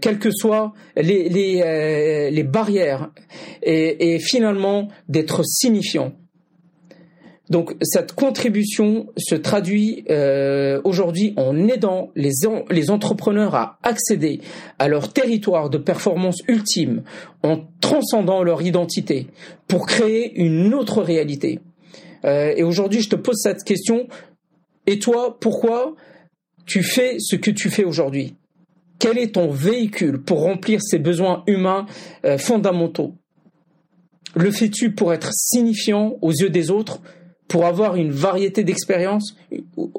Quelles 0.00 0.18
que 0.18 0.30
soient 0.30 0.72
les, 0.96 1.28
les, 1.28 2.30
les 2.30 2.42
barrières, 2.42 3.10
et, 3.62 4.18
finalement 4.18 4.88
d'être 5.08 5.42
signifiant. 5.44 6.12
Donc 7.50 7.74
cette 7.82 8.12
contribution 8.12 9.08
se 9.16 9.34
traduit 9.34 10.04
euh, 10.08 10.80
aujourd'hui 10.84 11.34
en 11.36 11.66
aidant 11.66 12.10
les, 12.14 12.30
les 12.70 12.90
entrepreneurs 12.90 13.56
à 13.56 13.78
accéder 13.82 14.40
à 14.78 14.86
leur 14.86 15.12
territoire 15.12 15.68
de 15.68 15.76
performance 15.76 16.42
ultime, 16.46 17.02
en 17.42 17.58
transcendant 17.80 18.44
leur 18.44 18.62
identité, 18.62 19.26
pour 19.66 19.86
créer 19.86 20.32
une 20.40 20.72
autre 20.74 21.02
réalité. 21.02 21.58
Euh, 22.24 22.54
et 22.56 22.62
aujourd'hui, 22.62 23.00
je 23.00 23.10
te 23.10 23.16
pose 23.16 23.40
cette 23.42 23.64
question. 23.64 24.06
Et 24.86 25.00
toi, 25.00 25.36
pourquoi 25.40 25.96
tu 26.66 26.84
fais 26.84 27.16
ce 27.18 27.34
que 27.34 27.50
tu 27.50 27.68
fais 27.68 27.84
aujourd'hui? 27.84 28.36
Quel 29.00 29.18
est 29.18 29.34
ton 29.34 29.50
véhicule 29.50 30.20
pour 30.20 30.42
remplir 30.42 30.80
ces 30.82 30.98
besoins 30.98 31.42
humains 31.46 31.86
euh, 32.24 32.38
fondamentaux? 32.38 33.14
Le 34.36 34.52
fais-tu 34.52 34.92
pour 34.92 35.12
être 35.12 35.30
signifiant 35.32 36.18
aux 36.20 36.30
yeux 36.30 36.50
des 36.50 36.70
autres 36.70 37.00
pour 37.48 37.66
avoir 37.66 37.96
une 37.96 38.12
variété 38.12 38.62
d'expériences, 38.62 39.34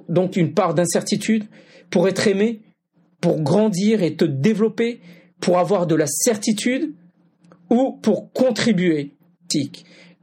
donc 0.08 0.38
une 0.38 0.54
part 0.54 0.74
d'incertitude, 0.74 1.44
pour 1.90 2.08
être 2.08 2.28
aimé, 2.28 2.62
pour 3.20 3.42
grandir 3.42 4.04
et 4.04 4.16
te 4.16 4.24
développer, 4.24 5.02
pour 5.42 5.58
avoir 5.58 5.86
de 5.88 5.96
la 5.96 6.08
certitude 6.08 6.94
ou 7.70 8.00
pour 8.02 8.32
contribuer? 8.32 9.16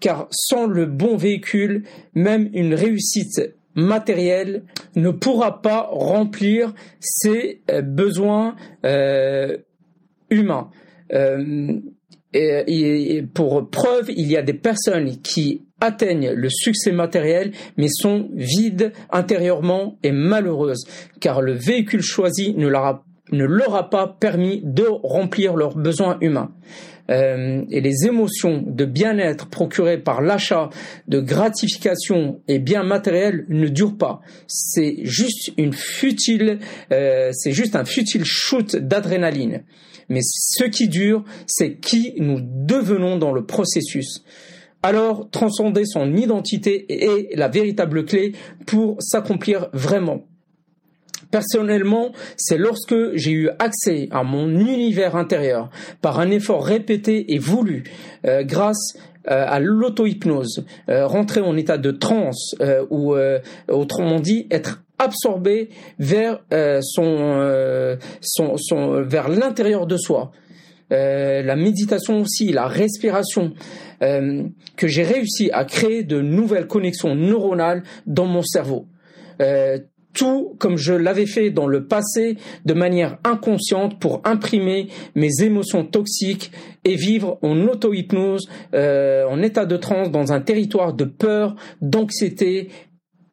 car 0.00 0.28
sans 0.30 0.66
le 0.66 0.86
bon 0.86 1.16
véhicule, 1.16 1.84
même 2.14 2.48
une 2.54 2.72
réussite 2.72 3.54
matérielle 3.74 4.64
ne 4.96 5.10
pourra 5.10 5.62
pas 5.62 5.88
remplir 5.90 6.74
ses 7.00 7.62
euh, 7.70 7.82
besoins 7.82 8.56
euh, 8.84 9.56
humains. 10.30 10.70
Euh, 11.12 11.80
et, 12.34 13.24
pour 13.32 13.70
preuve, 13.70 14.10
il 14.10 14.30
y 14.30 14.36
a 14.36 14.42
des 14.42 14.52
personnes 14.52 15.16
qui 15.22 15.62
atteignent 15.80 16.32
le 16.32 16.50
succès 16.50 16.92
matériel 16.92 17.52
mais 17.76 17.88
sont 17.88 18.28
vides 18.34 18.92
intérieurement 19.10 19.96
et 20.02 20.12
malheureuses 20.12 20.84
car 21.20 21.40
le 21.40 21.52
véhicule 21.52 22.02
choisi 22.02 22.54
ne 22.54 22.66
leur 22.66 22.84
a, 22.84 23.04
ne 23.32 23.44
leur 23.44 23.74
a 23.74 23.90
pas 23.90 24.16
permis 24.20 24.60
de 24.64 24.84
remplir 25.02 25.56
leurs 25.56 25.76
besoins 25.76 26.18
humains. 26.20 26.50
Euh, 27.10 27.64
et 27.70 27.80
les 27.80 28.06
émotions 28.06 28.62
de 28.66 28.84
bien-être 28.84 29.48
procurées 29.48 29.96
par 29.96 30.20
l'achat 30.20 30.68
de 31.06 31.20
gratification 31.20 32.42
et 32.48 32.58
biens 32.58 32.82
matériels 32.82 33.46
ne 33.48 33.68
durent 33.68 33.96
pas. 33.96 34.20
C'est 34.46 34.96
juste 35.04 35.52
une 35.56 35.72
futile, 35.72 36.58
euh, 36.92 37.30
c'est 37.32 37.52
juste 37.52 37.76
un 37.76 37.86
futile 37.86 38.24
shoot 38.24 38.76
d'adrénaline. 38.76 39.62
Mais 40.10 40.20
ce 40.22 40.64
qui 40.64 40.88
dure, 40.88 41.24
c'est 41.46 41.76
qui 41.76 42.14
nous 42.18 42.40
devenons 42.42 43.16
dans 43.16 43.32
le 43.32 43.44
processus. 43.44 44.22
Alors, 44.82 45.28
transcender 45.30 45.84
son 45.84 46.14
identité 46.14 46.86
est 46.88 47.36
la 47.36 47.48
véritable 47.48 48.04
clé 48.04 48.32
pour 48.66 48.96
s'accomplir 49.00 49.68
vraiment. 49.72 50.27
Personnellement, 51.30 52.12
c'est 52.36 52.56
lorsque 52.56 53.14
j'ai 53.14 53.32
eu 53.32 53.50
accès 53.58 54.08
à 54.12 54.22
mon 54.22 54.48
univers 54.48 55.14
intérieur 55.14 55.70
par 56.00 56.20
un 56.20 56.30
effort 56.30 56.64
répété 56.64 57.34
et 57.34 57.38
voulu 57.38 57.84
euh, 58.24 58.42
grâce 58.44 58.96
euh, 59.30 59.44
à 59.46 59.60
l'auto-hypnose, 59.60 60.64
euh, 60.88 61.06
rentrer 61.06 61.40
en 61.40 61.56
état 61.56 61.76
de 61.76 61.90
transe 61.90 62.54
ou 62.90 63.14
autrement 63.68 64.20
dit 64.20 64.46
être 64.50 64.82
absorbé 64.98 65.68
vers 65.98 66.40
son, 66.80 67.98
son, 68.20 68.56
son, 68.56 69.02
vers 69.02 69.28
l'intérieur 69.28 69.86
de 69.86 69.96
soi. 69.96 70.32
la 70.90 71.56
méditation 71.56 72.20
aussi, 72.20 72.52
la 72.52 72.66
respiration, 72.66 73.52
que 74.00 74.88
j'ai 74.88 75.04
réussi 75.04 75.50
à 75.52 75.64
créer 75.64 76.02
de 76.02 76.20
nouvelles 76.20 76.66
connexions 76.66 77.14
neuronales 77.14 77.82
dans 78.06 78.26
mon 78.26 78.42
cerveau 78.42 78.86
tout 80.18 80.56
comme 80.58 80.76
je 80.76 80.92
l'avais 80.92 81.26
fait 81.26 81.50
dans 81.50 81.68
le 81.68 81.86
passé 81.86 82.36
de 82.64 82.74
manière 82.74 83.18
inconsciente 83.22 84.00
pour 84.00 84.20
imprimer 84.24 84.88
mes 85.14 85.30
émotions 85.42 85.84
toxiques 85.84 86.50
et 86.84 86.96
vivre 86.96 87.38
en 87.42 87.56
auto-hypnose, 87.68 88.48
euh, 88.74 89.24
en 89.26 89.40
état 89.42 89.64
de 89.64 89.76
transe 89.76 90.10
dans 90.10 90.32
un 90.32 90.40
territoire 90.40 90.92
de 90.92 91.04
peur, 91.04 91.54
d'anxiété 91.80 92.68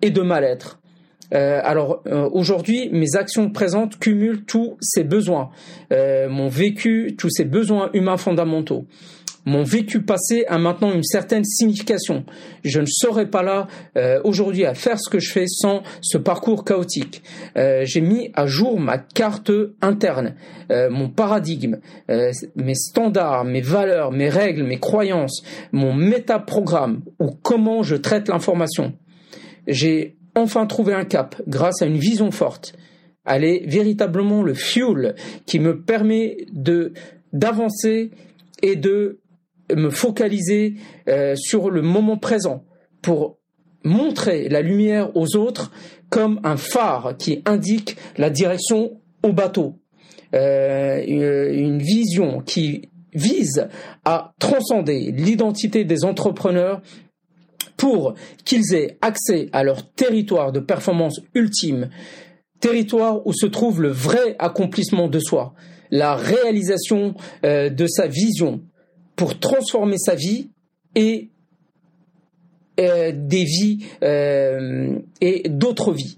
et 0.03 0.11
de 0.11 0.21
mal-être. 0.21 0.79
Euh, 1.33 1.59
alors 1.63 2.03
euh, 2.05 2.29
aujourd'hui, 2.31 2.89
mes 2.91 3.15
actions 3.15 3.49
présentes 3.49 3.97
cumulent 3.97 4.45
tous 4.45 4.77
ces 4.79 5.03
besoins, 5.03 5.49
mon 5.91 6.49
vécu, 6.49 7.15
tous 7.17 7.31
ces 7.31 7.45
besoins 7.45 7.89
humains 7.93 8.17
fondamentaux. 8.17 8.85
Mon 9.45 9.63
vécu 9.63 10.01
passé 10.01 10.45
a 10.47 10.57
maintenant 10.57 10.91
une 10.91 11.03
certaine 11.03 11.45
signification. 11.45 12.25
Je 12.63 12.79
ne 12.79 12.87
serais 12.87 13.29
pas 13.29 13.43
là 13.43 13.67
euh, 13.95 14.19
aujourd'hui 14.23 14.65
à 14.65 14.73
faire 14.73 14.99
ce 14.99 15.09
que 15.09 15.19
je 15.19 15.31
fais 15.31 15.45
sans 15.47 15.83
ce 16.01 16.17
parcours 16.17 16.65
chaotique. 16.65 17.21
Euh, 17.55 17.83
j'ai 17.85 18.01
mis 18.01 18.31
à 18.33 18.47
jour 18.47 18.79
ma 18.79 18.97
carte 18.97 19.51
interne, 19.81 20.35
euh, 20.71 20.89
mon 20.89 21.09
paradigme, 21.09 21.77
mes 22.55 22.75
standards, 22.75 23.45
mes 23.45 23.61
valeurs, 23.61 24.11
mes 24.11 24.29
règles, 24.29 24.63
mes 24.63 24.79
croyances, 24.79 25.43
mon 25.71 25.93
métaprogramme 25.93 27.01
ou 27.19 27.29
comment 27.29 27.83
je 27.83 27.95
traite 27.95 28.29
l'information. 28.29 28.93
J'ai 29.67 30.17
enfin 30.35 30.65
trouvé 30.65 30.93
un 30.93 31.05
cap 31.05 31.41
grâce 31.47 31.81
à 31.81 31.85
une 31.85 31.97
vision 31.97 32.31
forte. 32.31 32.75
Elle 33.25 33.43
est 33.43 33.65
véritablement 33.67 34.43
le 34.43 34.53
fuel 34.53 35.15
qui 35.45 35.59
me 35.59 35.81
permet 35.81 36.45
de 36.51 36.93
d'avancer 37.33 38.11
et 38.61 38.75
de 38.75 39.19
me 39.73 39.89
focaliser 39.89 40.75
euh, 41.07 41.35
sur 41.35 41.69
le 41.69 41.81
moment 41.81 42.17
présent 42.17 42.63
pour 43.01 43.37
montrer 43.83 44.49
la 44.49 44.61
lumière 44.61 45.15
aux 45.15 45.35
autres 45.35 45.71
comme 46.09 46.39
un 46.43 46.57
phare 46.57 47.15
qui 47.17 47.41
indique 47.45 47.97
la 48.17 48.29
direction 48.29 48.99
au 49.23 49.31
bateau. 49.31 49.79
Euh, 50.33 51.03
une 51.05 51.79
vision 51.79 52.41
qui 52.41 52.89
vise 53.13 53.67
à 54.03 54.33
transcender 54.39 55.11
l'identité 55.11 55.85
des 55.85 56.03
entrepreneurs 56.03 56.81
pour 57.77 58.15
qu'ils 58.43 58.73
aient 58.73 58.97
accès 59.01 59.49
à 59.53 59.63
leur 59.63 59.89
territoire 59.93 60.51
de 60.51 60.59
performance 60.59 61.21
ultime, 61.33 61.89
territoire 62.59 63.25
où 63.25 63.33
se 63.33 63.45
trouve 63.45 63.81
le 63.81 63.89
vrai 63.89 64.35
accomplissement 64.39 65.07
de 65.07 65.19
soi, 65.19 65.53
la 65.91 66.15
réalisation 66.15 67.13
euh, 67.45 67.69
de 67.69 67.87
sa 67.87 68.07
vision, 68.07 68.61
pour 69.15 69.39
transformer 69.39 69.97
sa 69.97 70.15
vie 70.15 70.49
et 70.95 71.29
euh, 72.77 73.13
des 73.13 73.45
vies 73.45 73.85
euh, 74.03 74.99
et 75.21 75.47
d'autres 75.47 75.93
vies. 75.93 76.17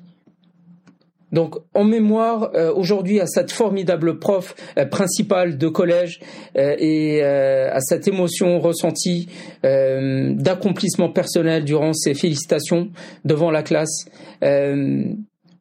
Donc 1.31 1.55
en 1.75 1.83
mémoire 1.83 2.51
euh, 2.55 2.73
aujourd'hui 2.73 3.19
à 3.19 3.27
cette 3.27 3.51
formidable 3.51 4.17
prof 4.17 4.55
principale 4.89 5.59
de 5.59 5.67
collège 5.67 6.19
et 6.55 7.21
à 7.21 7.79
cette 7.81 8.07
émotion 8.07 8.59
ressentie 8.59 9.27
d'accomplissement 9.61 11.09
personnel 11.09 11.63
durant 11.63 11.93
ces 11.93 12.13
félicitations 12.13 12.89
devant 13.25 13.51
la 13.51 13.61
classe. 13.61 14.05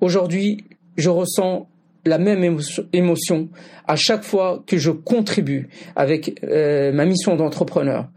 aujourd'hui, 0.00 0.64
je 0.96 1.10
ressens 1.10 1.68
la 2.06 2.18
même 2.18 2.58
émotion 2.92 3.48
à 3.86 3.96
chaque 3.96 4.22
fois 4.22 4.62
que 4.66 4.78
je 4.78 4.90
contribue 4.90 5.68
avec 5.94 6.40
euh, 6.44 6.92
ma 6.92 7.04
mission 7.04 7.36
d'entrepreneur, 7.36 8.08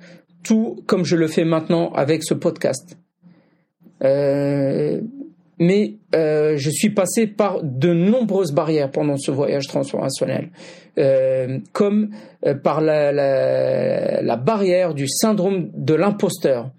tout 0.43 0.83
comme 0.87 1.05
je 1.05 1.15
le 1.15 1.27
fais 1.27 1.45
maintenant 1.45 1.91
avec 1.93 2.23
ce 2.23 2.33
podcast. 2.33 2.97
Euh, 4.03 5.01
mais 5.59 5.95
euh, 6.15 6.55
je 6.55 6.69
suis 6.69 6.91
passé 6.91 7.27
par 7.27 7.61
de 7.61 7.93
nombreuses 7.93 8.53
barrières 8.53 8.91
pendant 8.91 9.17
ce 9.17 9.29
voyage 9.31 9.67
transformationnel, 9.67 10.49
comme 11.73 12.11
par 12.63 12.81
la, 12.81 13.11
la, 13.11 14.21
la, 14.21 14.35
barrière 14.37 14.93
du 14.93 15.07
syndrome 15.07 15.69
de 15.73 15.93
l'imposteur. 15.93 16.71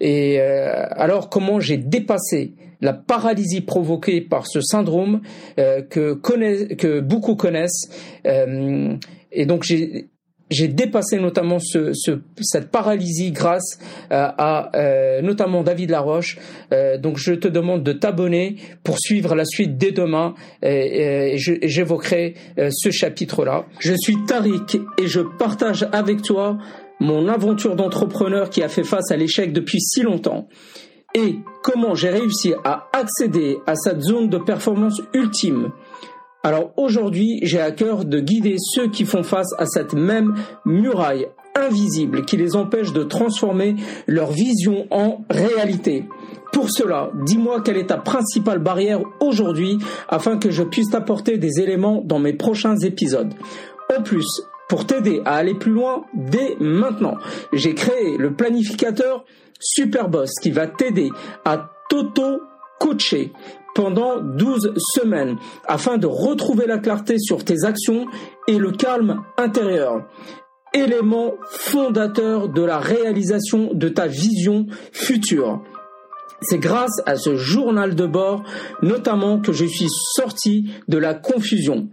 Et 0.00 0.40
alors 0.40 1.28
comment 1.28 1.60
j'ai 1.60 1.76
dépassé 1.76 2.54
la 2.80 2.92
paralysie 2.92 3.60
provoquée 3.60 4.20
par 4.20 4.46
ce 4.46 4.60
syndrome 4.60 5.20
euh, 5.58 5.82
que, 5.82 6.14
que 6.74 7.00
beaucoup 7.00 7.36
connaissent. 7.36 7.88
Euh, 8.26 8.96
et 9.32 9.46
donc 9.46 9.64
j'ai 9.64 10.08
j'ai 10.50 10.66
dépassé 10.66 11.18
notamment 11.18 11.58
ce, 11.58 11.92
ce, 11.92 12.22
cette 12.40 12.70
paralysie 12.70 13.32
grâce 13.32 13.78
euh, 14.10 14.28
à, 14.38 14.70
notamment 15.22 15.62
David 15.62 15.90
Laroche. 15.90 16.38
donc 17.00 17.18
je 17.18 17.34
te 17.34 17.48
demande 17.48 17.82
de 17.82 17.92
t'abonner 17.92 18.56
pour 18.82 18.98
suivre 18.98 19.34
la 19.34 19.44
suite 19.44 19.76
dès 19.76 19.92
demain 19.92 20.34
et, 20.62 21.34
j'évoquerai 21.36 22.32
ce 22.70 22.90
chapitre-là. 22.90 23.66
Je 23.78 23.92
suis 24.00 24.16
Tariq 24.26 24.80
et 24.96 25.06
je 25.06 25.20
partage 25.20 25.86
avec 25.92 26.22
toi 26.22 26.56
mon 26.98 27.28
aventure 27.28 27.76
d'entrepreneur 27.76 28.48
qui 28.48 28.62
a 28.62 28.70
fait 28.70 28.84
face 28.84 29.10
à 29.10 29.18
l'échec 29.18 29.52
depuis 29.52 29.82
si 29.82 30.00
longtemps 30.00 30.48
et 31.14 31.40
comment 31.62 31.94
j'ai 31.94 32.10
réussi 32.10 32.54
à 32.64 32.88
accéder 32.92 33.58
à 33.66 33.74
cette 33.74 34.00
zone 34.00 34.28
de 34.28 34.38
performance 34.38 35.00
ultime. 35.14 35.70
Alors 36.42 36.72
aujourd'hui, 36.76 37.40
j'ai 37.42 37.60
à 37.60 37.72
cœur 37.72 38.04
de 38.04 38.20
guider 38.20 38.56
ceux 38.58 38.88
qui 38.88 39.04
font 39.04 39.22
face 39.22 39.52
à 39.58 39.66
cette 39.66 39.94
même 39.94 40.34
muraille 40.64 41.26
invisible 41.56 42.24
qui 42.24 42.36
les 42.36 42.54
empêche 42.54 42.92
de 42.92 43.02
transformer 43.02 43.74
leur 44.06 44.30
vision 44.30 44.86
en 44.90 45.24
réalité. 45.28 46.04
Pour 46.52 46.70
cela, 46.70 47.10
dis-moi 47.26 47.60
quelle 47.60 47.76
est 47.76 47.88
ta 47.88 47.98
principale 47.98 48.60
barrière 48.60 49.00
aujourd'hui 49.20 49.78
afin 50.08 50.38
que 50.38 50.50
je 50.50 50.62
puisse 50.62 50.90
t'apporter 50.90 51.38
des 51.38 51.60
éléments 51.60 52.02
dans 52.04 52.18
mes 52.18 52.32
prochains 52.32 52.76
épisodes. 52.78 53.34
En 53.96 54.02
plus, 54.02 54.42
pour 54.68 54.86
t'aider 54.86 55.22
à 55.24 55.34
aller 55.36 55.54
plus 55.54 55.72
loin 55.72 56.04
dès 56.14 56.56
maintenant, 56.60 57.16
j'ai 57.52 57.74
créé 57.74 58.16
le 58.18 58.34
planificateur 58.34 59.24
Superboss 59.60 60.30
qui 60.42 60.50
va 60.50 60.66
t'aider 60.66 61.10
à 61.44 61.70
t'auto-coacher 61.88 63.32
pendant 63.74 64.20
12 64.20 64.74
semaines 64.94 65.36
afin 65.66 65.98
de 65.98 66.06
retrouver 66.06 66.66
la 66.66 66.78
clarté 66.78 67.18
sur 67.18 67.44
tes 67.44 67.64
actions 67.64 68.06
et 68.46 68.58
le 68.58 68.72
calme 68.72 69.22
intérieur. 69.36 70.06
Élément 70.74 71.34
fondateur 71.48 72.48
de 72.48 72.62
la 72.62 72.78
réalisation 72.78 73.70
de 73.72 73.88
ta 73.88 74.06
vision 74.06 74.66
future. 74.92 75.62
C'est 76.40 76.58
grâce 76.58 77.02
à 77.06 77.16
ce 77.16 77.36
journal 77.36 77.94
de 77.94 78.06
bord 78.06 78.44
notamment 78.82 79.40
que 79.40 79.52
je 79.52 79.64
suis 79.64 79.88
sorti 80.14 80.70
de 80.86 80.98
la 80.98 81.14
confusion. 81.14 81.88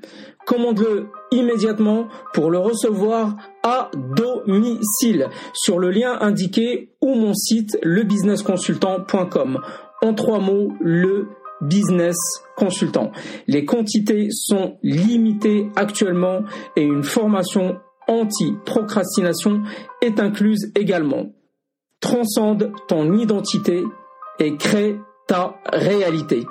Commande-le 0.46 1.08
immédiatement 1.32 2.08
pour 2.34 2.52
le 2.52 2.60
recevoir 2.60 3.36
à 3.66 3.90
domicile 4.16 5.28
sur 5.54 5.80
le 5.80 5.90
lien 5.90 6.18
indiqué 6.22 6.96
ou 7.02 7.16
mon 7.16 7.34
site 7.34 7.78
lebusinessconsultant.com. 7.82 9.60
En 10.04 10.14
trois 10.14 10.40
mots, 10.40 10.72
le 10.80 11.28
business 11.62 12.16
consultant. 12.56 13.12
Les 13.48 13.66
quantités 13.66 14.28
sont 14.30 14.78
limitées 14.84 15.68
actuellement 15.76 16.44
et 16.76 16.84
une 16.84 17.04
formation 17.04 17.78
anti-procrastination 18.08 19.64
est 20.02 20.20
incluse 20.20 20.72
également. 20.76 21.34
Transcende 22.02 22.72
ton 22.88 23.18
identité 23.18 23.84
et 24.38 24.58
crée 24.58 25.00
ta 25.28 25.56
réalité. 25.74 26.46